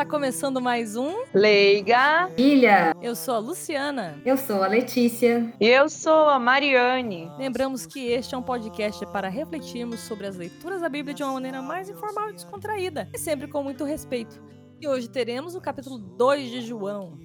[0.00, 2.30] Está começando mais um Leiga.
[2.34, 2.96] Ilha.
[3.02, 4.18] Eu sou a Luciana.
[4.24, 5.52] Eu sou a Letícia.
[5.60, 7.30] E eu sou a Mariane.
[7.36, 11.34] Lembramos que este é um podcast para refletirmos sobre as leituras da Bíblia de uma
[11.34, 14.42] maneira mais informal e descontraída, e sempre com muito respeito.
[14.80, 17.18] E hoje teremos o capítulo 2 de João.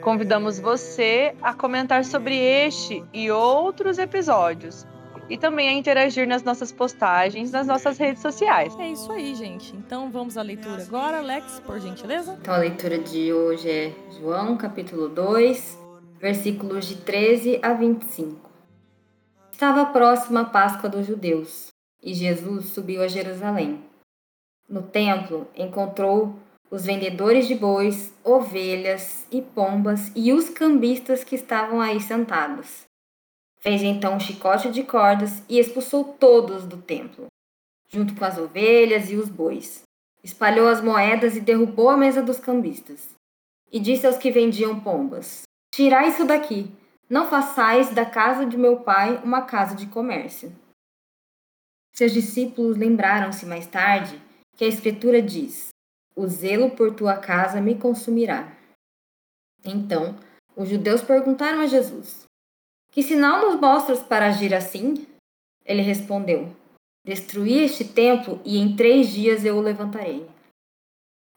[0.00, 4.86] Convidamos você a comentar sobre este e outros episódios
[5.28, 8.76] e também a interagir nas nossas postagens nas nossas redes sociais.
[8.78, 9.74] É isso aí, gente.
[9.76, 12.36] Então vamos à leitura agora, Alex, por gentileza.
[12.40, 15.78] Então a leitura de hoje é João, capítulo 2,
[16.20, 18.50] versículos de 13 a 25.
[19.50, 21.68] Estava próxima a Páscoa dos judeus
[22.02, 23.80] e Jesus subiu a Jerusalém.
[24.68, 26.34] No templo encontrou
[26.70, 32.86] os vendedores de bois, ovelhas e pombas e os cambistas que estavam aí sentados.
[33.62, 37.26] Fez então um chicote de cordas e expulsou todos do templo,
[37.88, 39.84] junto com as ovelhas e os bois.
[40.22, 43.10] Espalhou as moedas e derrubou a mesa dos cambistas.
[43.70, 46.72] E disse aos que vendiam pombas: Tirai isso daqui,
[47.08, 50.52] não façais da casa de meu pai uma casa de comércio.
[51.94, 54.20] Seus discípulos lembraram-se mais tarde
[54.56, 55.68] que a Escritura diz:
[56.16, 58.52] o zelo por tua casa me consumirá.
[59.64, 60.18] Então,
[60.56, 62.24] os judeus perguntaram a Jesus:
[62.92, 65.06] Que sinal nos mostras para agir assim?
[65.64, 66.54] Ele respondeu:
[67.04, 70.28] Destruí este templo e em três dias eu o levantarei.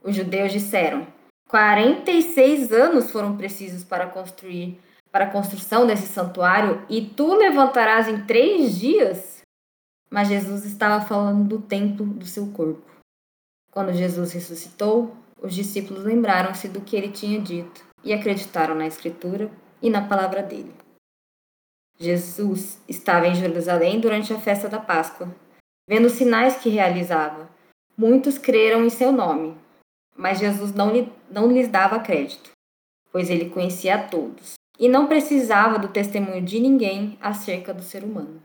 [0.03, 1.07] Os judeus disseram:
[1.49, 4.77] 46 anos foram precisos para construir
[5.15, 9.41] para a construção desse santuário e tu levantarás em três dias?
[10.09, 12.83] Mas Jesus estava falando do templo do seu corpo.
[13.71, 19.49] Quando Jesus ressuscitou, os discípulos lembraram-se do que ele tinha dito e acreditaram na Escritura
[19.81, 20.73] e na palavra dele.
[21.97, 25.33] Jesus estava em Jerusalém durante a festa da Páscoa.
[25.87, 27.49] Vendo os sinais que realizava,
[27.97, 29.55] muitos creram em seu nome,
[30.15, 32.51] mas Jesus não, lhe, não lhes dava crédito,
[33.11, 38.03] pois ele conhecia a todos e não precisava do testemunho de ninguém acerca do ser
[38.03, 38.41] humano,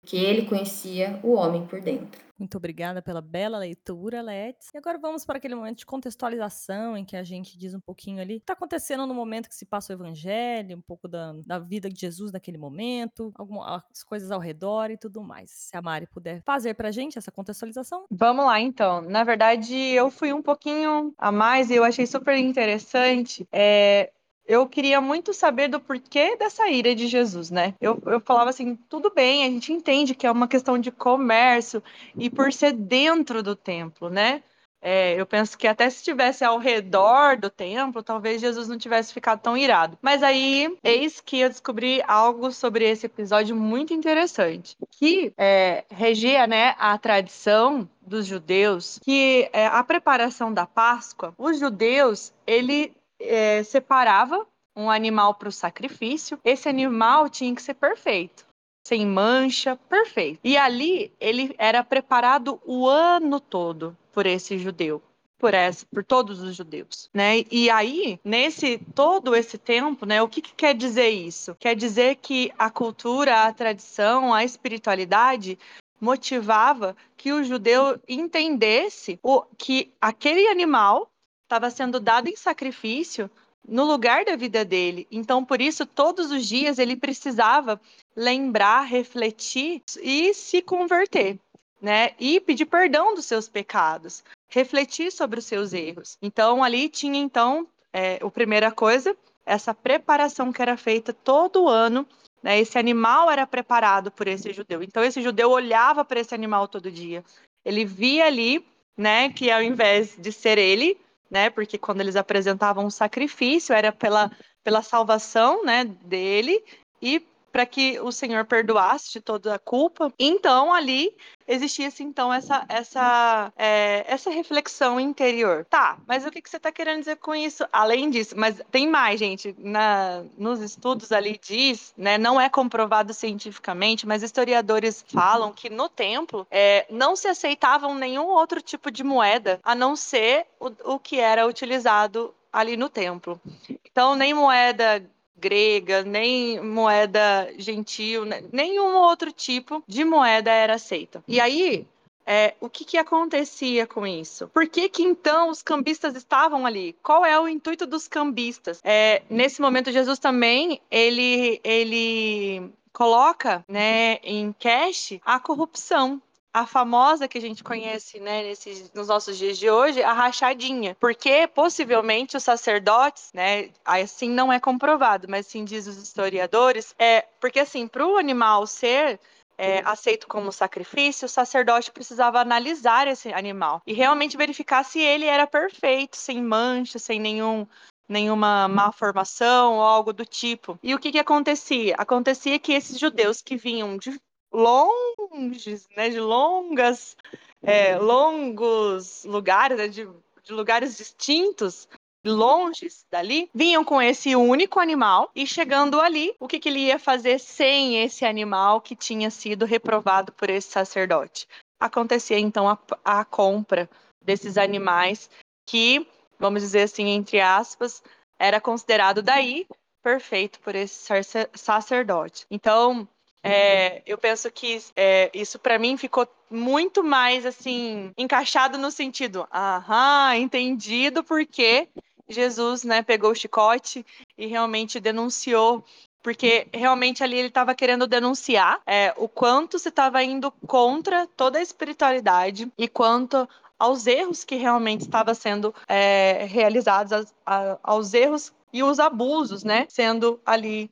[0.00, 2.20] porque ele conhecia o homem por dentro.
[2.42, 4.70] Muito obrigada pela bela leitura, Let's.
[4.74, 8.20] E agora vamos para aquele momento de contextualização em que a gente diz um pouquinho
[8.20, 11.34] ali o que está acontecendo no momento que se passa o evangelho, um pouco da,
[11.46, 15.52] da vida de Jesus naquele momento, algumas coisas ao redor e tudo mais.
[15.52, 18.06] Se a Mari puder fazer para a gente essa contextualização.
[18.10, 19.02] Vamos lá, então.
[19.02, 23.46] Na verdade, eu fui um pouquinho a mais e eu achei super interessante.
[23.52, 24.10] É,
[24.46, 27.74] eu queria muito saber do porquê dessa ira de Jesus, né?
[27.80, 31.82] Eu, eu falava assim, tudo bem, a gente entende que é uma questão de comércio
[32.16, 34.42] e por ser dentro do templo, né?
[34.84, 39.14] É, eu penso que até se estivesse ao redor do templo, talvez Jesus não tivesse
[39.14, 39.96] ficado tão irado.
[40.02, 46.48] Mas aí, eis que eu descobri algo sobre esse episódio muito interessante, que é, regia
[46.48, 53.62] né, a tradição dos judeus, que é, a preparação da Páscoa, os judeus, ele é,
[53.62, 54.46] separava
[54.76, 56.38] um animal para o sacrifício.
[56.44, 58.46] Esse animal tinha que ser perfeito,
[58.86, 60.40] sem mancha, perfeito.
[60.42, 65.02] E ali ele era preparado o ano todo por esse judeu.
[65.38, 67.42] Por, essa, por todos os judeus, né?
[67.50, 70.22] E aí, nesse todo esse tempo, né?
[70.22, 71.56] O que, que quer dizer isso?
[71.58, 75.58] Quer dizer que a cultura, a tradição, a espiritualidade
[76.00, 81.11] motivava que o judeu entendesse o, que aquele animal
[81.52, 83.30] estava sendo dado em sacrifício
[83.68, 85.06] no lugar da vida dele.
[85.10, 87.78] Então, por isso, todos os dias ele precisava
[88.16, 91.38] lembrar, refletir e se converter,
[91.80, 92.12] né?
[92.18, 96.16] E pedir perdão dos seus pecados, refletir sobre os seus erros.
[96.22, 99.14] Então, ali tinha então é, a primeira coisa,
[99.44, 102.06] essa preparação que era feita todo ano.
[102.42, 102.58] Né?
[102.60, 104.82] Esse animal era preparado por esse judeu.
[104.82, 107.22] Então, esse judeu olhava para esse animal todo dia.
[107.64, 108.66] Ele via ali,
[108.96, 110.98] né, que ao invés de ser ele,
[111.32, 111.48] né?
[111.48, 114.30] Porque quando eles apresentavam um sacrifício era pela,
[114.62, 116.62] pela salvação, né, dele
[117.00, 120.12] e para que o Senhor perdoasse de toda a culpa.
[120.18, 121.14] Então ali
[121.46, 125.66] existia assim, então essa essa é, essa reflexão interior.
[125.68, 127.64] Tá, mas o que, que você está querendo dizer com isso?
[127.72, 129.54] Além disso, mas tem mais, gente.
[129.58, 132.16] Na, nos estudos ali diz, né?
[132.16, 138.26] Não é comprovado cientificamente, mas historiadores falam que no templo é, não se aceitavam nenhum
[138.26, 143.40] outro tipo de moeda a não ser o, o que era utilizado ali no templo.
[143.84, 145.04] Então, nem moeda
[145.42, 148.44] grega, nem moeda gentil, né?
[148.52, 151.22] nenhum outro tipo de moeda era aceita.
[151.26, 151.84] E aí,
[152.24, 154.48] é, o que, que acontecia com isso?
[154.48, 156.94] Por que, que então os cambistas estavam ali?
[157.02, 158.80] Qual é o intuito dos cambistas?
[158.84, 167.26] É, nesse momento, Jesus também ele, ele coloca né, em cash a corrupção a famosa
[167.26, 172.36] que a gente conhece, né, nesses, nos nossos dias de hoje, a rachadinha, porque possivelmente
[172.36, 177.88] os sacerdotes, né, assim não é comprovado, mas sim diz os historiadores, é porque assim,
[177.88, 179.18] para o animal ser
[179.56, 185.26] é, aceito como sacrifício, o sacerdote precisava analisar esse animal e realmente verificar se ele
[185.26, 187.66] era perfeito, sem mancha, sem nenhum
[188.08, 190.78] nenhuma malformação ou algo do tipo.
[190.82, 191.94] E o que, que acontecia?
[191.96, 194.20] Acontecia que esses judeus que vinham de
[194.52, 197.16] longes, né, de longas,
[197.62, 200.08] é, longos lugares, né, de,
[200.42, 201.88] de lugares distintos,
[202.24, 206.98] longes dali, vinham com esse único animal e chegando ali, o que, que ele ia
[206.98, 211.48] fazer sem esse animal que tinha sido reprovado por esse sacerdote?
[211.80, 213.90] Acontecia então a, a compra
[214.24, 215.28] desses animais
[215.66, 216.06] que,
[216.38, 218.02] vamos dizer assim, entre aspas,
[218.38, 219.66] era considerado daí
[220.02, 221.08] perfeito por esse
[221.54, 222.46] sacerdote.
[222.50, 223.08] Então,
[223.42, 229.46] é, eu penso que é, isso para mim ficou muito mais assim encaixado no sentido,
[229.52, 231.88] aham, entendido porque
[232.28, 234.04] Jesus, né, pegou o chicote
[234.36, 235.84] e realmente denunciou.
[236.22, 241.58] Porque realmente ali ele estava querendo denunciar é, o quanto se estava indo contra toda
[241.58, 247.12] a espiritualidade e quanto aos erros que realmente estavam sendo é, realizados,
[247.44, 250.88] aos, aos erros e os abusos, né, sendo ali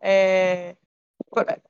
[0.00, 0.74] é,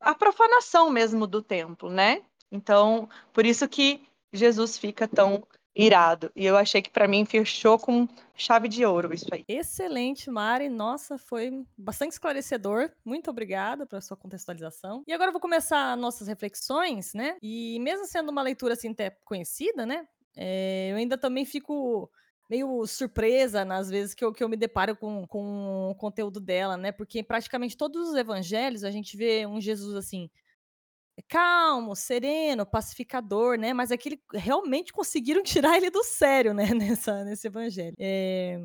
[0.01, 2.23] a profanação mesmo do templo, né?
[2.51, 4.03] Então, por isso que
[4.33, 5.43] Jesus fica tão
[5.75, 6.31] irado.
[6.35, 9.45] E eu achei que para mim fechou com chave de ouro isso aí.
[9.49, 10.69] Excelente, Mari.
[10.69, 12.91] Nossa, foi bastante esclarecedor.
[13.05, 15.03] Muito obrigada pela sua contextualização.
[15.07, 17.37] E agora eu vou começar nossas reflexões, né?
[17.43, 20.07] E mesmo sendo uma leitura assim até conhecida, né?
[20.37, 22.11] É, eu ainda também fico
[22.51, 26.77] meio surpresa nas vezes que eu, que eu me deparo com, com o conteúdo dela,
[26.77, 26.91] né?
[26.91, 30.29] Porque praticamente todos os evangelhos a gente vê um Jesus assim,
[31.29, 33.73] calmo, sereno, pacificador, né?
[33.73, 36.75] Mas aquele realmente conseguiram tirar ele do sério, né?
[36.75, 37.95] Nessa, nesse evangelho.
[37.99, 38.61] É,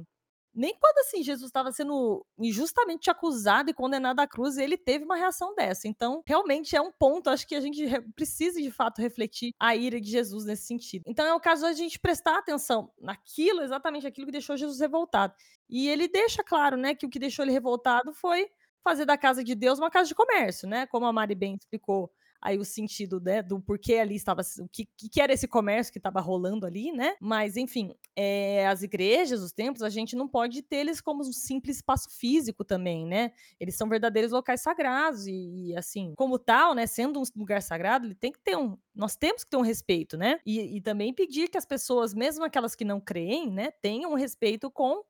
[0.55, 5.17] nem quando assim Jesus estava sendo injustamente acusado e condenado à cruz, ele teve uma
[5.17, 5.87] reação dessa.
[5.87, 7.85] Então, realmente é um ponto, acho que a gente
[8.15, 11.03] precisa de fato refletir a ira de Jesus nesse sentido.
[11.05, 14.79] Então, é o caso de a gente prestar atenção naquilo, exatamente aquilo que deixou Jesus
[14.79, 15.33] revoltado.
[15.69, 18.49] E ele deixa claro, né, que o que deixou ele revoltado foi
[18.83, 20.85] fazer da casa de Deus uma casa de comércio, né?
[20.85, 22.11] Como a Mari bem explicou
[22.41, 25.99] aí o sentido né, do porquê ali estava, o que, que era esse comércio que
[25.99, 27.15] estava rolando ali, né?
[27.19, 31.33] Mas, enfim, é, as igrejas, os templos, a gente não pode ter eles como um
[31.33, 33.31] simples espaço físico também, né?
[33.59, 38.05] Eles são verdadeiros locais sagrados e, e assim, como tal, né, sendo um lugar sagrado,
[38.07, 40.39] ele tem que ter um, nós temos que ter um respeito, né?
[40.45, 44.15] E, e também pedir que as pessoas, mesmo aquelas que não creem, né, tenham um
[44.15, 45.03] respeito com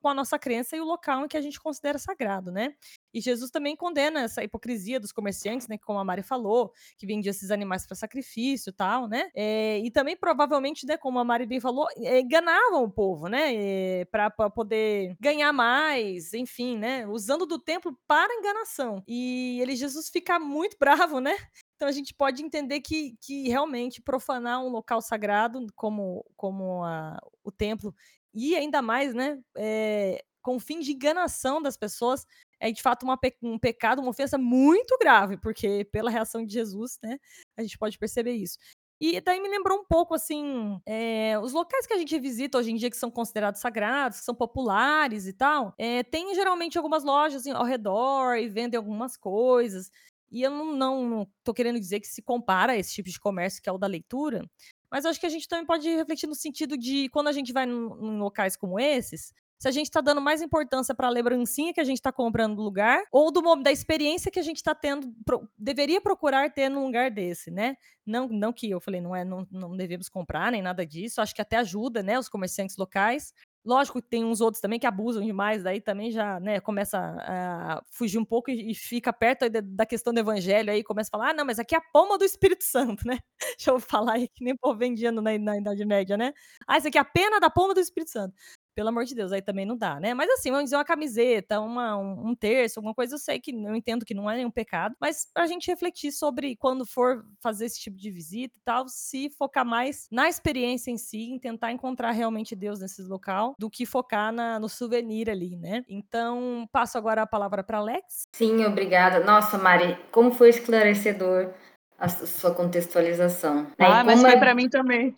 [0.00, 2.74] com a nossa crença e o local em que a gente considera sagrado, né?
[3.12, 5.78] E Jesus também condena essa hipocrisia dos comerciantes, né?
[5.78, 9.30] Como a Mari falou, que vendiam esses animais para sacrifício e tal, né?
[9.34, 13.54] É, e também, provavelmente, né, como a Mari bem falou, é, enganavam o povo, né?
[13.54, 17.06] É, eh, para poder ganhar mais, enfim, né?
[17.06, 19.02] Usando do templo para enganação.
[19.06, 21.36] E ele, Jesus, fica muito bravo, né?
[21.76, 27.18] Então a gente pode entender que, que realmente profanar um local sagrado como, como a,
[27.42, 27.94] o templo
[28.34, 32.26] e ainda mais, né, é, com o fim de enganação das pessoas,
[32.62, 36.96] é de fato uma, um pecado, uma ofensa muito grave, porque pela reação de Jesus,
[37.02, 37.18] né,
[37.58, 38.56] a gente pode perceber isso.
[39.00, 42.70] E daí me lembrou um pouco, assim, é, os locais que a gente visita hoje
[42.70, 47.02] em dia que são considerados sagrados, que são populares e tal, é, tem geralmente algumas
[47.02, 49.90] lojas ao redor e vendem algumas coisas.
[50.30, 53.18] E eu não, não, não tô querendo dizer que se compara a esse tipo de
[53.18, 54.48] comércio que é o da leitura,
[54.88, 57.64] mas acho que a gente também pode refletir no sentido de quando a gente vai
[57.64, 61.80] em locais como esses, se a gente está dando mais importância para a lembrancinha que
[61.80, 65.14] a gente está comprando no lugar, ou do da experiência que a gente está tendo,
[65.24, 67.76] pro, deveria procurar ter num lugar desse, né?
[68.04, 71.20] Não, não que eu falei, não é, não, não devemos comprar nem nada disso.
[71.20, 73.32] Acho que até ajuda, né, os comerciantes locais.
[73.64, 77.80] Lógico que tem uns outros também que abusam demais, daí também já, né, começa a
[77.92, 81.34] fugir um pouco e, fica perto da questão do evangelho, aí começa a falar, ah,
[81.34, 83.20] não, mas aqui é a palma do Espírito Santo, né?
[83.56, 86.34] Deixa eu falar aí que nem povo vendiendo na, na Idade Média, né?
[86.66, 88.34] Ah, isso aqui é a pena da palma do Espírito Santo.
[88.74, 90.14] Pelo amor de Deus, aí também não dá, né?
[90.14, 93.52] Mas assim, vamos dizer uma camiseta, uma, um, um terço, alguma coisa, eu sei que
[93.52, 97.66] eu entendo que não é nenhum pecado, mas pra gente refletir sobre quando for fazer
[97.66, 101.72] esse tipo de visita e tal, se focar mais na experiência em si, em tentar
[101.72, 105.84] encontrar realmente Deus nesse local, do que focar na, no souvenir ali, né?
[105.88, 108.22] Então, passo agora a palavra para Alex.
[108.32, 109.20] Sim, obrigada.
[109.20, 111.52] Nossa, Mari, como foi esclarecedor
[111.98, 113.62] a sua contextualização.
[113.62, 113.86] Né?
[113.86, 114.36] Ah, mas foi é...
[114.36, 115.14] para mim também.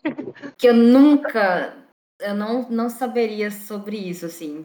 [0.58, 1.83] Que eu nunca
[2.20, 4.64] eu não, não saberia sobre isso, assim.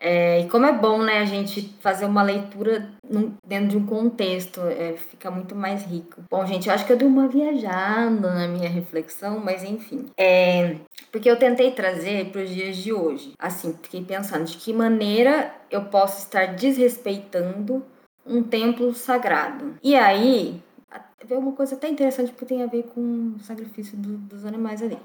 [0.00, 3.84] É, e como é bom, né, a gente fazer uma leitura num, dentro de um
[3.84, 6.22] contexto, é, fica muito mais rico.
[6.30, 10.06] Bom, gente, eu acho que eu dei uma viajada na minha reflexão, mas enfim.
[10.16, 10.76] É,
[11.10, 13.32] porque eu tentei trazer para os dias de hoje.
[13.38, 17.84] Assim, fiquei pensando de que maneira eu posso estar desrespeitando
[18.24, 19.74] um templo sagrado.
[19.82, 20.62] E aí,
[21.24, 24.82] veio uma coisa até interessante porque tem a ver com o sacrifício do, dos animais
[24.82, 24.98] ali.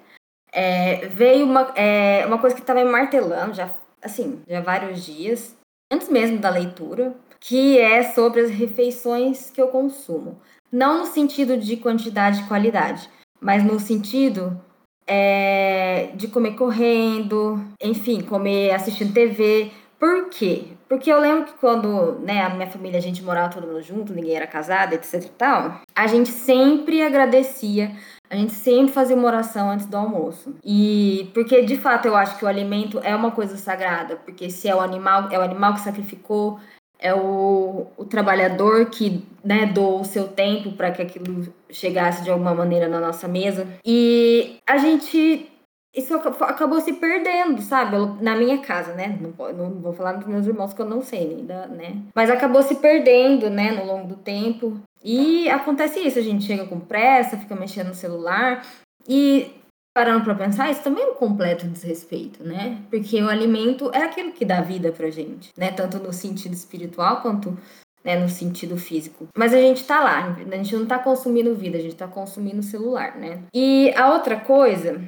[0.54, 5.56] É, veio uma, é, uma coisa que estava me martelando já assim, já vários dias,
[5.92, 10.40] antes mesmo da leitura, que é sobre as refeições que eu consumo.
[10.72, 14.60] Não no sentido de quantidade e qualidade, mas no sentido
[15.08, 19.72] é, de comer correndo, enfim, comer assistindo TV.
[20.00, 20.66] Por quê?
[20.88, 24.14] Porque eu lembro que quando, né, a minha família, a gente morava todo mundo junto,
[24.14, 27.92] ninguém era casado, etc e tal, a gente sempre agradecia
[28.34, 30.56] a gente sempre fazia uma oração antes do almoço.
[30.64, 34.68] E porque de fato eu acho que o alimento é uma coisa sagrada, porque se
[34.68, 36.60] é o animal, é o animal que sacrificou,
[36.98, 42.32] é o, o trabalhador que né, doou o seu tempo para que aquilo chegasse de
[42.32, 43.68] alguma maneira na nossa mesa.
[43.86, 45.48] E a gente
[45.96, 47.98] isso acabou se perdendo, sabe?
[48.20, 49.16] Na minha casa, né?
[49.22, 52.02] Não, não, vou falar dos meus irmãos que eu não sei ainda, né?
[52.16, 54.80] Mas acabou se perdendo, né, no longo do tempo.
[55.04, 58.66] E acontece isso, a gente chega com pressa, fica mexendo no celular.
[59.08, 59.52] E
[59.94, 62.82] parando para pensar, isso também é um completo desrespeito, né?
[62.90, 65.72] Porque o alimento é aquilo que dá vida pra gente, né?
[65.72, 67.58] Tanto no sentido espiritual quanto
[68.04, 69.28] né, no sentido físico.
[69.38, 72.62] Mas a gente tá lá, a gente não tá consumindo vida, a gente tá consumindo
[72.62, 73.44] celular, né?
[73.54, 75.02] E a outra coisa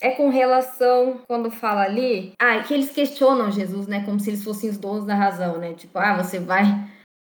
[0.00, 4.44] é com relação, quando fala ali, ah, que eles questionam Jesus, né, como se eles
[4.44, 5.74] fossem os donos da razão, né?
[5.74, 6.64] Tipo, ah, você vai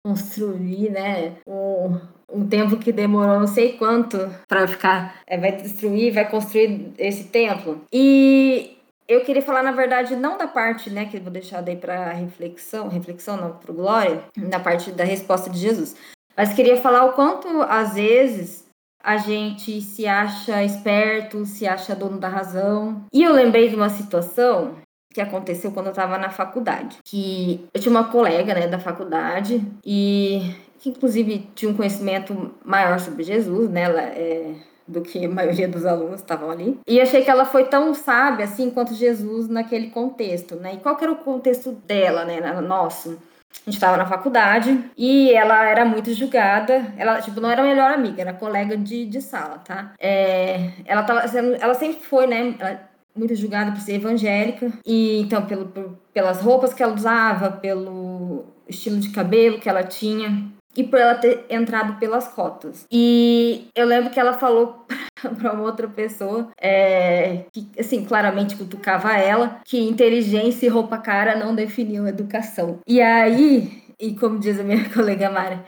[0.04, 2.00] construir, né, um,
[2.32, 4.18] um templo que demorou não sei quanto
[4.48, 7.82] para ficar, é, vai destruir, vai construir esse templo.
[7.92, 8.78] E
[9.08, 12.88] eu queria falar, na verdade, não da parte, né, que vou deixar daí para reflexão,
[12.88, 15.96] reflexão não, para glória, na parte da resposta de Jesus.
[16.36, 18.66] Mas queria falar o quanto, às vezes,
[19.04, 23.04] a gente se acha esperto, se acha dono da razão.
[23.12, 24.76] E eu lembrei de uma situação
[25.14, 29.66] que aconteceu quando eu estava na faculdade, que eu tinha uma colega, né, da faculdade
[29.86, 33.84] e que inclusive tinha um conhecimento maior sobre Jesus, né,
[34.16, 34.56] é
[34.88, 36.80] do que a maioria dos alunos estavam ali.
[36.86, 40.74] E achei que ela foi tão sábia assim quanto Jesus naquele contexto, né?
[40.74, 43.18] E qual era o contexto dela, né, nosso?
[43.52, 46.94] A gente estava na faculdade e ela era muito julgada.
[46.98, 49.94] Ela, tipo, não era melhor amiga, era colega de, de sala, tá?
[50.00, 52.56] É, ela, tava ela sempre foi, né?
[52.58, 54.72] Ela, muito julgada por ser evangélica.
[54.86, 59.84] E então, pelo, por, pelas roupas que ela usava, pelo estilo de cabelo que ela
[59.84, 62.86] tinha e por ela ter entrado pelas cotas.
[62.92, 64.86] E eu lembro que ela falou
[65.38, 71.36] para uma outra pessoa, é, que, assim, claramente cutucava ela, que inteligência e roupa cara
[71.36, 72.80] não definiam educação.
[72.88, 75.66] E aí, e como diz a minha colega Mara,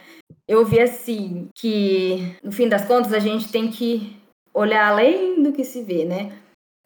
[0.48, 4.16] eu vi assim, que no fim das contas a gente tem que
[4.54, 6.32] olhar além do que se vê, né?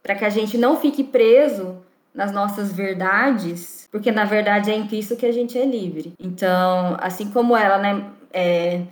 [0.07, 1.83] Para que a gente não fique preso
[2.15, 6.13] nas nossas verdades, porque na verdade é em Cristo que a gente é livre.
[6.17, 8.83] Então, assim como ela, né, é,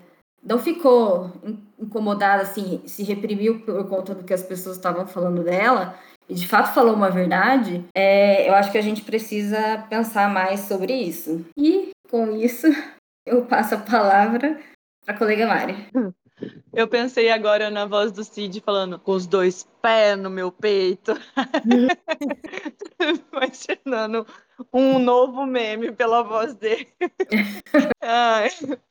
[0.43, 1.31] não ficou
[1.79, 6.49] incomodada, assim, se reprimiu por conta do que as pessoas estavam falando dela, e de
[6.49, 11.45] fato falou uma verdade, é, eu acho que a gente precisa pensar mais sobre isso.
[11.57, 12.67] E com isso,
[13.25, 14.59] eu passo a palavra
[15.05, 15.77] para a colega Mari.
[16.73, 21.13] Eu pensei agora na voz do Cid falando com os dois pés no meu peito.
[23.31, 24.27] Imaginando
[24.73, 26.87] um novo meme pela voz dele.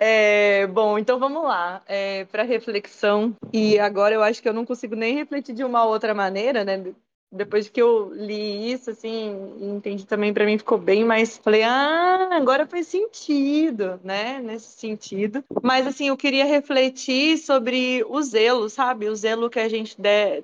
[0.00, 3.34] É, bom, então vamos lá é, para reflexão.
[3.52, 6.94] E agora eu acho que eu não consigo nem refletir de uma outra maneira, né?
[7.30, 11.38] Depois que eu li isso, assim, entendi também, para mim ficou bem mais.
[11.38, 14.40] Falei, ah, agora faz sentido, né?
[14.40, 15.44] Nesse sentido.
[15.62, 19.08] Mas, assim, eu queria refletir sobre o zelo, sabe?
[19.08, 19.96] O zelo que a gente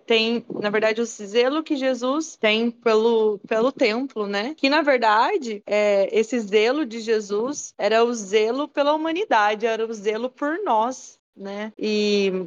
[0.07, 4.55] tem, na verdade, o zelo que Jesus tem pelo, pelo templo, né?
[4.57, 9.93] Que, na verdade, é, esse zelo de Jesus era o zelo pela humanidade, era o
[9.95, 11.73] zelo por nós, né?
[11.79, 12.47] E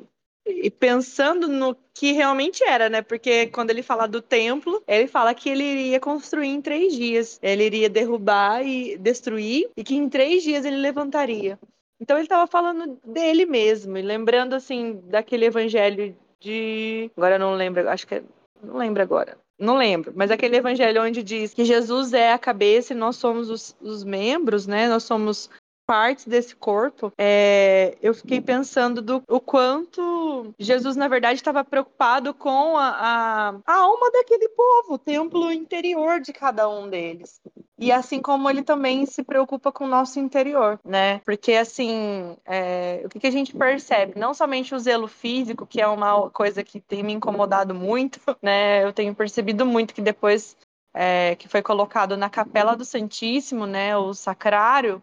[0.50, 3.01] e pensando no que realmente era, né?
[3.01, 7.39] Porque quando ele fala do templo, ele fala que ele iria construir em três dias.
[7.42, 11.60] Ele iria derrubar e destruir, e que em três dias ele levantaria.
[12.00, 17.10] Então ele estava falando dele mesmo, e lembrando assim daquele evangelho de.
[17.18, 18.24] Agora eu não lembro, acho que é...
[18.62, 19.38] não lembro agora.
[19.60, 23.50] Não lembro, mas aquele evangelho onde diz que Jesus é a cabeça e nós somos
[23.50, 24.88] os, os membros, né?
[24.88, 25.50] Nós somos
[25.88, 32.34] partes desse corpo, é, eu fiquei pensando do o quanto Jesus, na verdade, estava preocupado
[32.34, 37.39] com a, a, a alma daquele povo, o templo interior de cada um deles.
[37.79, 41.20] E assim como ele também se preocupa com o nosso interior, né?
[41.20, 44.20] Porque assim, é, o que, que, a gente percebe?
[44.20, 48.84] Não somente o zelo físico, que é uma coisa que tem me incomodado muito, né?
[48.84, 50.58] Eu tenho percebido muito que depois
[50.94, 53.96] é, que foi colocado na Capela do Santíssimo, né?
[53.96, 55.01] O sacrário,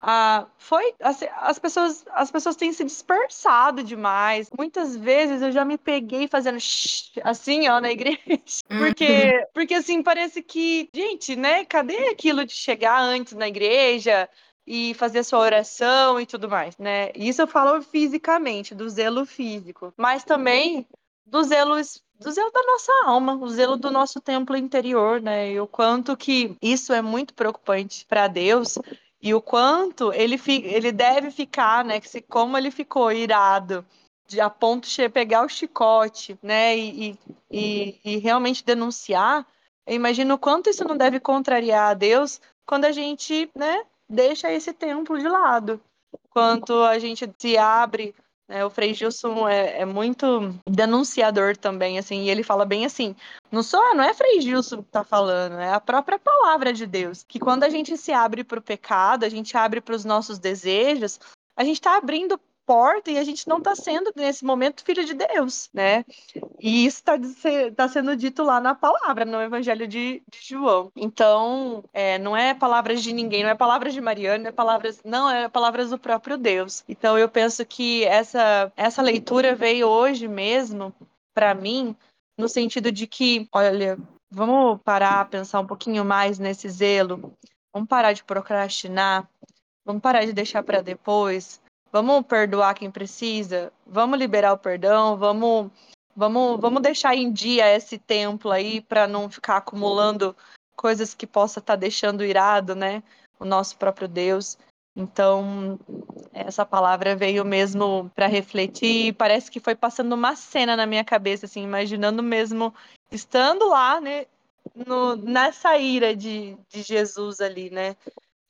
[0.00, 4.48] ah, foi assim, as pessoas as pessoas têm se dispersado demais.
[4.56, 6.58] Muitas vezes eu já me peguei fazendo
[7.24, 8.18] assim, ó, na igreja.
[8.68, 9.46] Porque uhum.
[9.52, 14.28] porque assim, parece que, gente, né, cadê aquilo de chegar antes na igreja?
[14.70, 17.10] e fazer sua oração e tudo mais, né?
[17.14, 20.86] Isso eu falo fisicamente, do zelo físico, mas também
[21.24, 21.74] do zelo
[22.20, 25.52] do zelo da nossa alma, o zelo do nosso templo interior, né?
[25.52, 28.76] E o quanto que isso é muito preocupante para Deus
[29.20, 32.00] e o quanto ele, ele deve ficar, né?
[32.00, 33.84] Que se, como ele ficou irado
[34.26, 36.76] de, a ponto de pegar o chicote, né?
[36.76, 37.18] E,
[37.50, 39.46] e, e realmente denunciar,
[39.86, 43.82] eu imagino o quanto isso não deve contrariar a Deus quando a gente, né?
[44.08, 45.80] Deixa esse templo de lado.
[46.30, 48.14] Quanto a gente se abre
[48.48, 48.64] né?
[48.64, 53.14] O Frei Gilson é, é, muito denunciador também, assim, e ele fala bem assim:
[53.52, 57.22] não só não é Frei Gilson que está falando, é a própria palavra de Deus.
[57.22, 60.38] Que quando a gente se abre para o pecado, a gente abre para os nossos
[60.38, 61.20] desejos,
[61.56, 65.14] a gente está abrindo porta e a gente não está sendo, nesse momento, filho de
[65.14, 66.04] Deus, né?
[66.60, 67.14] E isso está
[67.74, 70.92] tá sendo dito lá na palavra, no Evangelho de, de João.
[70.94, 75.00] Então, é, não é palavras de ninguém, não é palavras de Mariana, não é palavras,
[75.02, 76.84] não, é palavras do próprio Deus.
[76.86, 80.94] Então, eu penso que essa, essa leitura veio hoje mesmo,
[81.32, 81.96] para mim,
[82.36, 83.96] no sentido de que, olha,
[84.30, 87.32] vamos parar, pensar um pouquinho mais nesse zelo,
[87.72, 89.26] vamos parar de procrastinar,
[89.86, 95.70] vamos parar de deixar para depois Vamos perdoar quem precisa, vamos liberar o perdão, vamos
[96.14, 100.36] vamos, vamos deixar em dia esse templo aí para não ficar acumulando
[100.76, 103.02] coisas que possa estar tá deixando irado, né?
[103.38, 104.58] O nosso próprio Deus.
[104.96, 105.78] Então,
[106.32, 111.46] essa palavra veio mesmo para refletir, parece que foi passando uma cena na minha cabeça,
[111.46, 112.74] assim, imaginando mesmo
[113.12, 114.26] estando lá, né,
[114.74, 117.94] no, nessa ira de, de Jesus ali, né?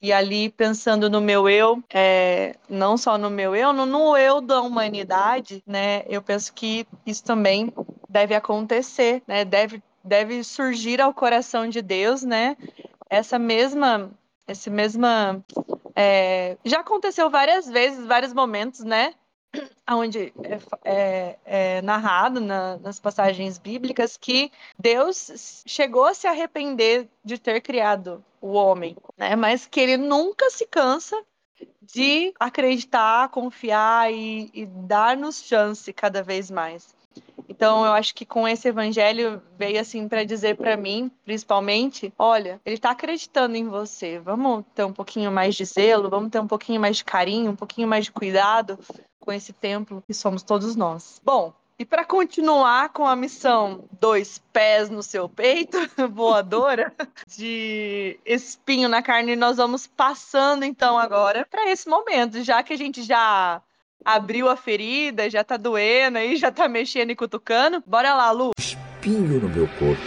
[0.00, 4.40] E ali, pensando no meu eu, é, não só no meu eu, no, no eu
[4.40, 6.04] da humanidade, né?
[6.08, 7.72] Eu penso que isso também
[8.08, 9.44] deve acontecer, né?
[9.44, 12.56] Deve, deve surgir ao coração de Deus, né?
[13.10, 14.10] Essa mesma,
[14.46, 15.44] esse mesma,
[15.96, 19.14] é, já aconteceu várias vezes, vários momentos, né?
[19.90, 27.08] Onde é, é, é narrado na, nas passagens bíblicas que Deus chegou a se arrepender
[27.24, 29.34] de ter criado o homem, né?
[29.36, 31.16] Mas que ele nunca se cansa
[31.82, 36.94] de acreditar, confiar e, e dar-nos chance cada vez mais.
[37.48, 42.60] Então, eu acho que com esse evangelho veio assim para dizer para mim, principalmente, olha,
[42.64, 44.18] ele está acreditando em você.
[44.18, 47.56] Vamos ter um pouquinho mais de zelo, vamos ter um pouquinho mais de carinho, um
[47.56, 48.78] pouquinho mais de cuidado
[49.18, 51.20] com esse templo que somos todos nós.
[51.24, 55.78] Bom, e para continuar com a missão dois pés no seu peito,
[56.10, 56.92] voadora,
[57.36, 62.76] de espinho na carne, nós vamos passando então agora para esse momento, já que a
[62.76, 63.62] gente já
[64.04, 67.82] abriu a ferida, já tá doendo aí, já tá mexendo e cutucando.
[67.86, 68.50] Bora lá, Lu.
[68.58, 70.02] Espinho no meu corpo.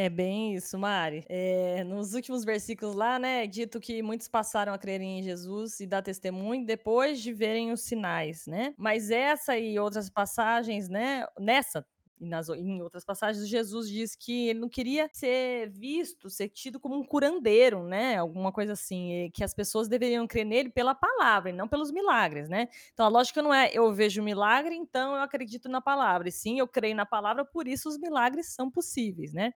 [0.00, 1.24] É bem isso, Mari.
[1.28, 5.80] É, nos últimos versículos lá, né, é dito que muitos passaram a crer em Jesus
[5.80, 8.72] e dar testemunho depois de verem os sinais, né?
[8.78, 11.84] Mas essa e outras passagens, né, nessa
[12.20, 16.96] nas, em outras passagens, Jesus diz que ele não queria ser visto, ser tido como
[16.96, 18.16] um curandeiro, né?
[18.16, 22.48] Alguma coisa assim, que as pessoas deveriam crer nele pela palavra e não pelos milagres,
[22.48, 22.68] né?
[22.92, 26.28] Então a lógica não é eu vejo milagre, então eu acredito na palavra.
[26.28, 29.52] E sim, eu creio na palavra, por isso os milagres são possíveis, né?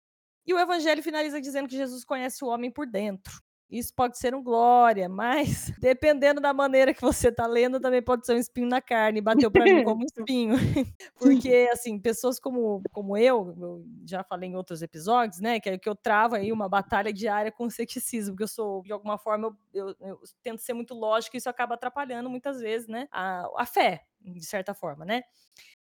[0.46, 3.42] E o evangelho finaliza dizendo que Jesus conhece o homem por dentro.
[3.72, 8.26] Isso pode ser um glória, mas dependendo da maneira que você tá lendo, também pode
[8.26, 9.22] ser um espinho na carne.
[9.22, 10.56] Bateu para mim como um espinho.
[11.18, 15.78] Porque, assim, pessoas como, como eu, eu já falei em outros episódios, né, que, é
[15.78, 19.18] que eu travo aí uma batalha diária com o ceticismo, porque eu sou, de alguma
[19.18, 23.08] forma, eu, eu, eu tento ser muito lógico e isso acaba atrapalhando muitas vezes, né,
[23.10, 25.24] a, a fé, de certa forma, né.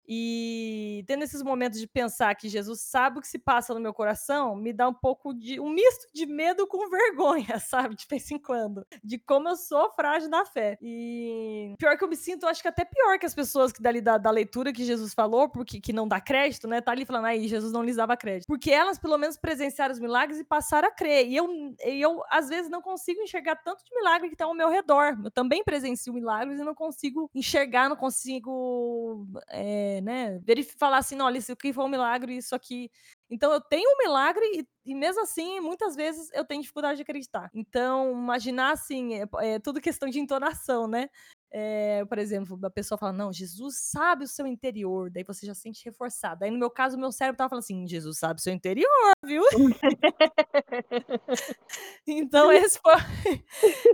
[0.08, 3.94] E tendo esses momentos de pensar que Jesus sabe o que se passa no meu
[3.94, 7.94] coração, me dá um pouco de um misto de medo com vergonha, sabe?
[7.94, 8.86] De vez em quando.
[9.02, 10.76] De como eu sou frágil na fé.
[10.80, 14.00] E pior que eu me sinto, acho que até pior que as pessoas que dali
[14.00, 16.80] da, da leitura que Jesus falou, porque que não dá crédito, né?
[16.80, 18.46] Tá ali falando, aí Jesus não lhes dava crédito.
[18.46, 21.26] Porque elas, pelo menos, presenciaram os milagres e passaram a crer.
[21.28, 21.46] E eu,
[21.80, 25.18] eu às vezes, não consigo enxergar tanto de milagre que tá ao meu redor.
[25.22, 29.26] Eu também presencio milagres e não consigo enxergar, não consigo.
[29.48, 32.90] É, né, verificar, falar assim, olha, isso aqui foi um milagre, isso aqui.
[33.30, 37.02] Então eu tenho um milagre e, e, mesmo assim, muitas vezes eu tenho dificuldade de
[37.02, 37.48] acreditar.
[37.54, 39.24] Então, imaginar assim, é,
[39.54, 41.08] é tudo questão de entonação, né?
[41.52, 45.54] É, por exemplo, a pessoa fala, não, Jesus sabe o seu interior, daí você já
[45.54, 46.44] sente reforçado.
[46.44, 48.86] Aí no meu caso, o meu cérebro tava falando assim, Jesus sabe o seu interior,
[49.24, 49.42] viu?
[52.06, 52.94] então esse foi,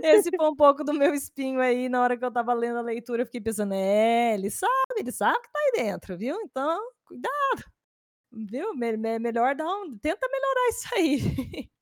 [0.03, 2.81] esse foi um pouco do meu espinho aí na hora que eu tava lendo a
[2.81, 6.39] leitura, eu fiquei pensando, é, ele sabe, ele sabe que tá aí dentro, viu?
[6.41, 7.63] Então, cuidado,
[8.31, 8.75] viu?
[8.75, 11.69] Me, me, melhor dar um, tenta melhorar isso aí.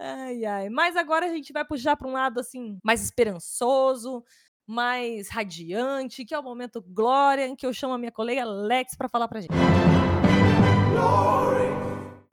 [0.00, 0.68] Ai, ai.
[0.68, 4.24] Mas agora a gente vai puxar para um lado assim mais esperançoso,
[4.68, 8.94] mais radiante, que é o momento glória, em que eu chamo a minha colega Lex
[8.94, 9.50] para falar pra gente.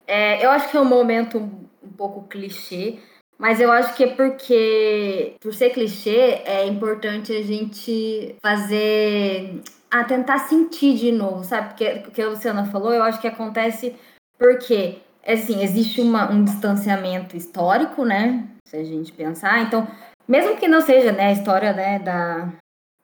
[0.08, 3.00] É, eu acho que é um momento um pouco clichê,
[3.38, 9.62] mas eu acho que é porque, por ser clichê, é importante a gente fazer.
[9.92, 11.70] a tentar sentir de novo, sabe?
[11.70, 13.96] Porque o que a Luciana falou, eu acho que acontece
[14.40, 18.48] porque, assim, existe uma, um distanciamento histórico, né?
[18.66, 19.62] Se a gente pensar.
[19.62, 19.88] Então,
[20.28, 22.54] mesmo que não seja né, a história né, da,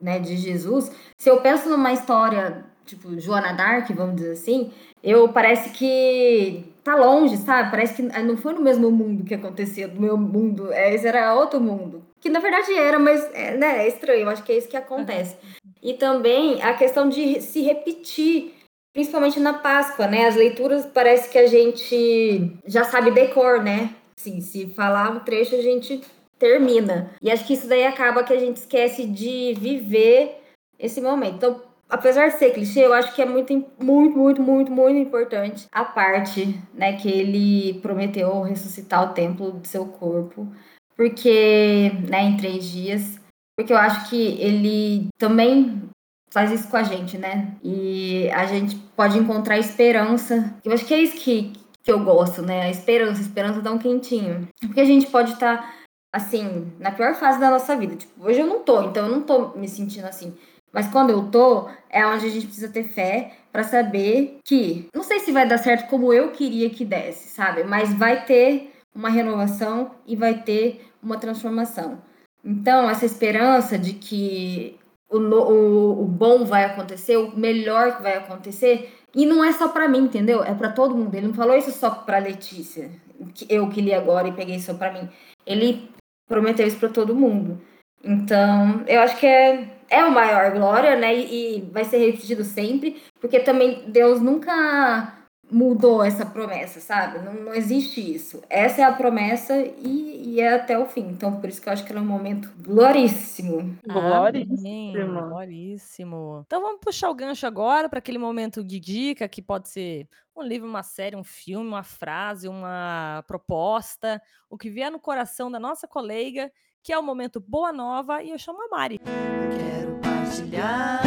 [0.01, 4.71] né, de Jesus, se eu penso numa história tipo Joana Dark, vamos dizer assim,
[5.03, 7.69] eu parece que tá longe, sabe?
[7.69, 11.35] Parece que não foi no mesmo mundo que acontecia, do meu mundo, é, esse era
[11.35, 12.03] outro mundo.
[12.19, 14.75] Que na verdade era, mas é, né, é estranho, eu acho que é isso que
[14.75, 15.37] acontece.
[15.81, 18.53] E também a questão de se repetir,
[18.93, 20.25] principalmente na Páscoa, né?
[20.25, 23.95] As leituras parece que a gente já sabe decor, né?
[24.17, 26.01] Sim, se falar um trecho a gente
[26.39, 27.11] termina.
[27.21, 30.41] E acho que isso daí acaba que a gente esquece de viver
[30.79, 31.35] esse momento.
[31.35, 35.67] Então, apesar de ser clichê, eu acho que é muito, muito, muito, muito, muito importante
[35.71, 40.47] a parte, né, que ele prometeu ressuscitar o templo do seu corpo,
[40.95, 43.19] porque, né, em três dias,
[43.57, 45.89] porque eu acho que ele também
[46.31, 50.55] faz isso com a gente, né, e a gente pode encontrar esperança.
[50.63, 53.71] Eu acho que é isso que, que eu gosto, né, a esperança, a esperança dá
[53.71, 55.78] um quentinho, porque a gente pode estar tá
[56.11, 57.95] assim, na pior fase da nossa vida.
[57.95, 60.35] Tipo, hoje eu não tô, então eu não tô me sentindo assim.
[60.71, 65.03] Mas quando eu tô, é onde a gente precisa ter fé para saber que, não
[65.03, 67.63] sei se vai dar certo como eu queria que desse, sabe?
[67.63, 71.99] Mas vai ter uma renovação e vai ter uma transformação.
[72.43, 74.77] Então, essa esperança de que
[75.09, 79.87] o, o, o bom vai acontecer, o melhor vai acontecer, e não é só para
[79.87, 80.43] mim, entendeu?
[80.43, 81.15] É para todo mundo.
[81.15, 82.91] Ele não falou isso só para Letícia,
[83.33, 85.09] que eu que li agora e peguei só para mim.
[85.45, 85.89] Ele
[86.29, 87.59] prometeu isso para todo mundo.
[88.01, 91.13] Então, eu acho que é, é o maior glória, né?
[91.13, 95.15] E, e, vai ser repetido sempre, porque também Deus nunca
[95.51, 97.19] mudou essa promessa, sabe?
[97.19, 98.41] Não, não existe isso.
[98.49, 101.07] Essa é a promessa e, e, é até o fim.
[101.07, 103.77] Então, por isso que eu acho que é um momento gloríssimo.
[103.87, 105.29] Gloríssimo.
[105.29, 106.43] Gloríssimo.
[106.45, 110.43] Então, vamos puxar o gancho agora para aquele momento de dica que pode ser um
[110.43, 115.59] livro, uma série, um filme, uma frase, uma proposta, o que vier no coração da
[115.59, 116.51] nossa colega,
[116.83, 118.99] que é o momento Boa Nova, e eu chamo a Mari.
[118.99, 121.01] Quero partilhar,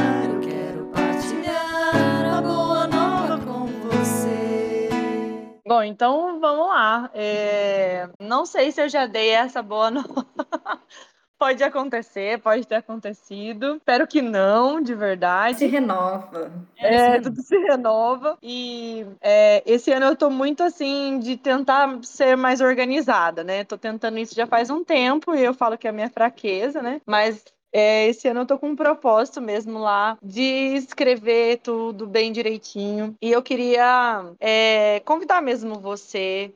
[5.67, 7.11] Bom, então vamos lá.
[7.15, 8.09] É...
[8.21, 10.27] Não sei se eu já dei essa boa nova.
[11.43, 13.75] Pode acontecer, pode ter acontecido.
[13.75, 15.59] Espero que não, de verdade.
[15.59, 16.53] Se renova.
[16.77, 18.39] É, tudo se renova.
[18.41, 23.65] E é, esse ano eu tô muito assim de tentar ser mais organizada, né?
[23.65, 26.81] Tô tentando isso já faz um tempo e eu falo que é a minha fraqueza,
[26.81, 27.01] né?
[27.05, 30.43] Mas é, esse ano eu tô com um propósito mesmo lá de
[30.77, 33.17] escrever tudo bem direitinho.
[33.21, 36.53] E eu queria é, convidar mesmo você,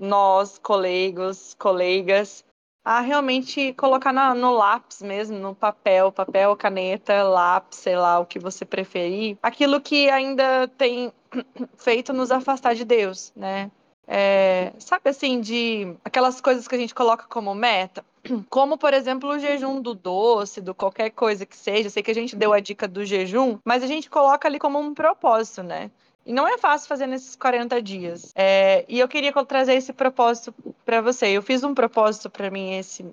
[0.00, 2.44] nós, colegas, colegas,
[2.84, 8.26] a realmente colocar na, no lápis mesmo, no papel, papel, caneta, lápis, sei lá, o
[8.26, 11.10] que você preferir, aquilo que ainda tem
[11.78, 13.70] feito nos afastar de Deus, né?
[14.06, 18.04] É, sabe assim, de aquelas coisas que a gente coloca como meta,
[18.48, 21.86] como por exemplo o jejum do doce, do qualquer coisa que seja.
[21.86, 24.58] Eu sei que a gente deu a dica do jejum, mas a gente coloca ali
[24.58, 25.90] como um propósito, né?
[26.26, 28.32] E não é fácil fazer nesses 40 dias.
[28.34, 31.26] É, e eu queria trazer esse propósito para você.
[31.26, 33.04] Eu fiz um propósito para mim esse,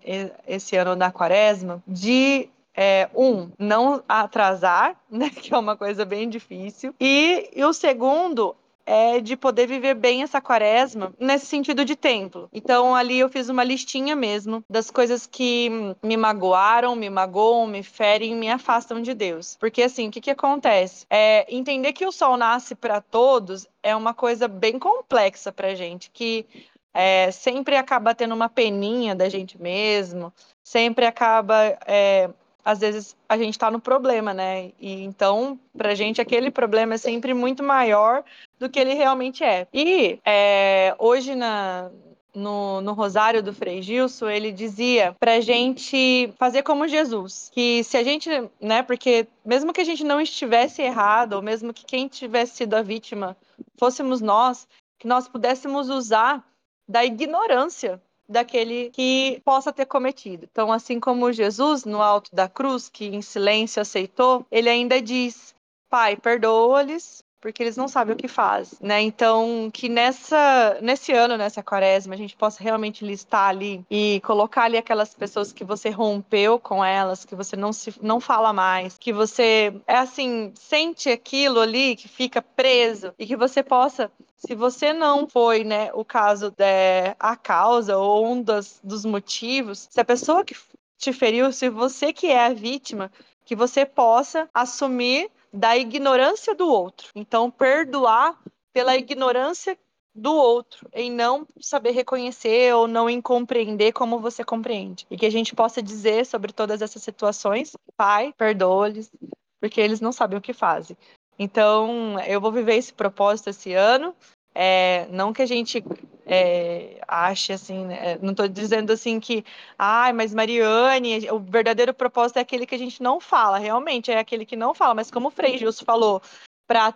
[0.47, 6.29] esse ano da quaresma de é, um, não atrasar, né, que é uma coisa bem
[6.29, 11.95] difícil, e, e o segundo é de poder viver bem essa quaresma nesse sentido de
[11.95, 12.49] templo.
[12.53, 15.69] Então ali eu fiz uma listinha mesmo das coisas que
[16.03, 19.57] me magoaram, me magoam, me ferem, me afastam de Deus.
[19.59, 21.05] Porque assim, o que, que acontece?
[21.09, 26.09] É, entender que o sol nasce para todos é uma coisa bem complexa para gente,
[26.11, 26.45] que
[26.93, 32.29] é, sempre acaba tendo uma peninha da gente mesmo, sempre acaba é,
[32.63, 34.71] às vezes a gente está no problema, né?
[34.79, 38.23] E então, para a gente, aquele problema é sempre muito maior
[38.59, 39.67] do que ele realmente é.
[39.73, 41.89] E é, hoje na,
[42.33, 47.51] no, no, Rosário do Frei Gilson, ele dizia pra gente fazer como Jesus.
[47.53, 51.73] Que se a gente, né, porque mesmo que a gente não estivesse errado, ou mesmo
[51.73, 53.35] que quem tivesse sido a vítima
[53.77, 54.67] fôssemos nós,
[54.99, 56.45] que nós pudéssemos usar
[56.87, 60.47] da ignorância daquele que possa ter cometido.
[60.49, 65.53] Então, assim como Jesus no alto da cruz, que em silêncio aceitou, ele ainda diz:
[65.89, 69.01] Pai, perdoa-lhes, porque eles não sabem o que fazem, né?
[69.01, 74.63] Então, que nessa nesse ano, nessa quaresma, a gente possa realmente listar ali e colocar
[74.63, 78.97] ali aquelas pessoas que você rompeu com elas, que você não se não fala mais,
[78.97, 84.55] que você é assim, sente aquilo ali que fica preso e que você possa se
[84.55, 89.87] você não foi, né, o caso da é, a causa ou um dos, dos motivos,
[89.89, 90.55] se a pessoa que
[90.97, 93.11] te feriu, se você que é a vítima,
[93.45, 97.09] que você possa assumir da ignorância do outro.
[97.15, 98.39] Então, perdoar
[98.73, 99.77] pela ignorância
[100.13, 105.05] do outro, em não saber reconhecer ou não em compreender como você compreende.
[105.09, 109.11] E que a gente possa dizer sobre todas essas situações: Pai, perdoa-lhes,
[109.59, 110.97] porque eles não sabem o que fazem.
[111.39, 114.15] Então, eu vou viver esse propósito esse ano.
[114.53, 115.83] É, não que a gente
[116.25, 118.17] é, ache assim, né?
[118.21, 119.45] não estou dizendo assim que,
[119.77, 124.19] ai, mas Mariane, o verdadeiro propósito é aquele que a gente não fala, realmente é
[124.19, 126.21] aquele que não fala, mas como o Frei Gilson falou,
[126.67, 126.93] para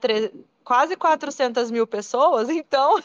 [0.63, 3.01] quase 400 mil pessoas, então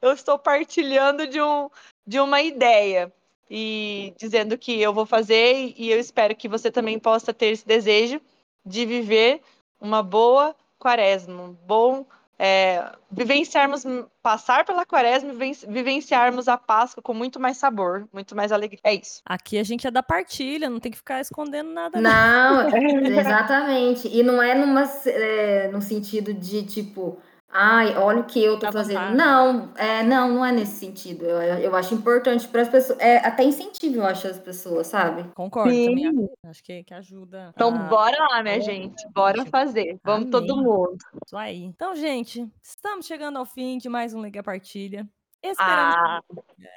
[0.00, 1.68] eu estou partilhando de, um,
[2.06, 3.12] de uma ideia
[3.50, 7.66] e dizendo que eu vou fazer e eu espero que você também possa ter esse
[7.66, 8.20] desejo
[8.64, 9.40] de viver
[9.80, 12.04] uma boa quaresma, um bom
[12.38, 13.84] é, vivenciarmos,
[14.22, 18.80] passar pela quaresma e vivenciarmos a Páscoa com muito mais sabor, muito mais alegria.
[18.84, 19.22] É isso.
[19.24, 22.00] Aqui a gente é da partilha, não tem que ficar escondendo nada.
[22.00, 22.68] Não,
[23.18, 24.08] exatamente.
[24.08, 27.18] E não é numa, é, no sentido de tipo,
[27.56, 29.14] ai, olha o que eu tô fazendo.
[29.14, 31.24] Não, é, não, não é nesse sentido.
[31.24, 35.24] Eu, eu acho importante para as pessoas, é até incentivo, eu acho, as pessoas, sabe?
[35.34, 35.86] Concordo Sim.
[35.86, 36.28] também.
[36.44, 37.52] Acho que, que ajuda.
[37.54, 37.78] Então, a...
[37.84, 39.02] bora lá, né, gente?
[39.08, 39.98] Bora fazer.
[40.04, 40.30] Vamos Amém.
[40.30, 40.98] todo mundo.
[41.24, 41.62] Isso aí.
[41.64, 45.08] Então, gente, estamos chegando ao fim de mais um Liga Partilha.
[45.42, 45.96] Esperamos.
[45.96, 46.20] Ah.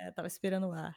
[0.02, 0.96] É, tava esperando o ar.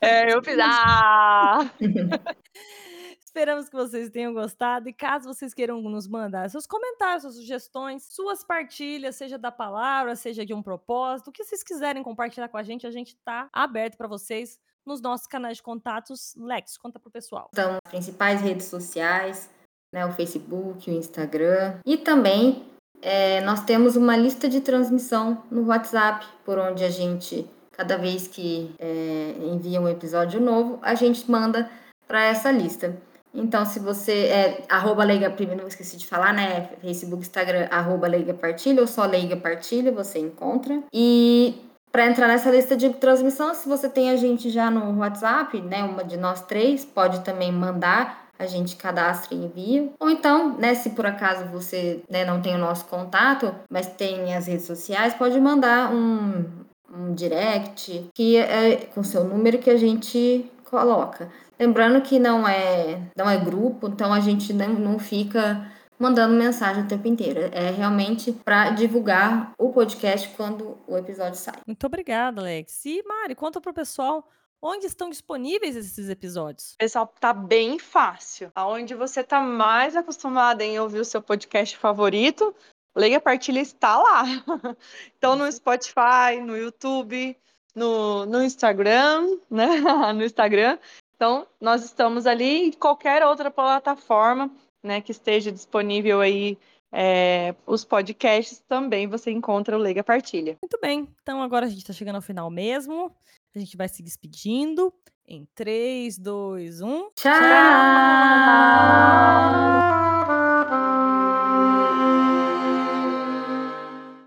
[0.00, 0.56] É, eu fiz.
[0.60, 1.70] Ah!
[3.30, 8.02] Esperamos que vocês tenham gostado e caso vocês queiram nos mandar seus comentários, suas sugestões,
[8.10, 12.56] suas partilhas, seja da palavra, seja de um propósito, o que vocês quiserem compartilhar com
[12.56, 16.34] a gente, a gente tá aberto para vocês nos nossos canais de contatos.
[16.38, 17.50] Lex, conta pro pessoal.
[17.54, 19.48] São as principais redes sociais,
[19.94, 22.68] né, o Facebook, o Instagram e também
[23.00, 28.26] é, nós temos uma lista de transmissão no WhatsApp, por onde a gente, cada vez
[28.26, 31.70] que é, envia um episódio novo, a gente manda
[32.08, 33.08] para essa lista.
[33.34, 36.70] Então, se você é arroba Leiga, primeiro não esqueci de falar, né?
[36.80, 40.82] Facebook, Instagram, arroba Leiga Partilha ou só Leiga Partilha, você encontra.
[40.92, 41.54] E
[41.92, 45.82] para entrar nessa lista de transmissão, se você tem a gente já no WhatsApp, né?
[45.82, 49.90] Uma de nós três, pode também mandar, a gente cadastra e envia.
[50.00, 54.34] Ou então, né, se por acaso você né, não tem o nosso contato, mas tem
[54.34, 56.44] as redes sociais, pode mandar um,
[56.92, 61.30] um direct que é com seu número que a gente coloca.
[61.58, 66.84] Lembrando que não é, não é grupo, então a gente não, não fica mandando mensagem
[66.84, 67.40] o tempo inteiro.
[67.52, 71.56] É realmente para divulgar o podcast quando o episódio sai.
[71.66, 72.84] Muito obrigada, Alex.
[72.86, 74.26] E Mari, conta pro pessoal
[74.62, 76.74] onde estão disponíveis esses episódios.
[76.78, 78.50] Pessoal, tá bem fácil.
[78.54, 82.54] Aonde você tá mais acostumado em ouvir o seu podcast favorito,
[82.94, 84.24] Leia Partilha está lá.
[85.16, 87.36] Então no Spotify, no YouTube,
[87.74, 89.66] no, no Instagram, né?
[90.14, 90.78] no Instagram.
[91.16, 94.50] Então, nós estamos ali em qualquer outra plataforma
[94.82, 96.58] né, que esteja disponível aí
[96.92, 100.56] é, os podcasts, também você encontra o Leiga Partilha.
[100.62, 103.14] Muito bem, então agora a gente está chegando ao final mesmo.
[103.54, 104.92] A gente vai se despedindo
[105.26, 106.88] em 3, 2, 1.
[106.88, 107.32] Tchau!
[107.32, 107.40] Tchau!